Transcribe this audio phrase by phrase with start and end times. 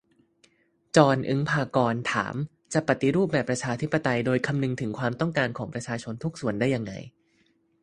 [0.95, 2.35] จอน อึ๊งภากรณ์ ถาม
[2.73, 6.93] จะปฏิรูปแบบประชาธิปไตยโดยคำนึงถึงความต้องการของประชาชนทุกส่วนได้ยังไง?